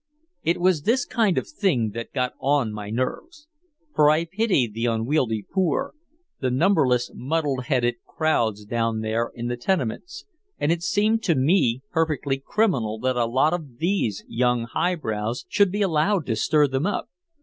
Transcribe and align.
It 0.41 0.59
was 0.59 0.81
this 0.81 1.05
kind 1.05 1.37
of 1.37 1.47
thing 1.47 1.91
that 1.91 2.11
got 2.11 2.33
on 2.39 2.73
my 2.73 2.89
nerves. 2.89 3.47
For 3.93 4.09
I 4.09 4.25
pitied 4.25 4.73
the 4.73 4.87
unwieldy 4.87 5.45
poor, 5.47 5.93
the 6.39 6.49
numberless 6.49 7.11
muddle 7.13 7.61
headed 7.61 7.97
crowds 8.07 8.65
down 8.65 9.01
there 9.01 9.31
in 9.35 9.45
the 9.47 9.57
tenements, 9.57 10.25
and 10.57 10.71
it 10.71 10.81
seemed 10.81 11.21
to 11.25 11.35
me 11.35 11.83
perfectly 11.91 12.39
criminal 12.43 12.97
that 13.01 13.15
a 13.15 13.27
lot 13.27 13.53
of 13.53 13.77
these 13.77 14.23
young 14.27 14.63
high 14.63 14.95
brows 14.95 15.45
should 15.47 15.71
be 15.71 15.83
allowed 15.83 16.25
to 16.25 16.35
stir 16.35 16.65
them 16.65 16.87
up. 16.87 17.07